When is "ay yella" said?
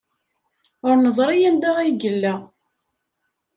1.77-2.33